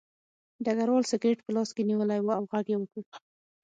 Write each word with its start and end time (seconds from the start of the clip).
ډګروال 0.65 1.03
سګرټ 1.11 1.39
په 1.43 1.51
لاس 1.55 1.69
کې 1.75 1.83
نیولی 1.89 2.19
و 2.21 2.29
او 2.39 2.43
غږ 2.51 2.65
یې 2.71 2.77
وکړ 2.79 3.01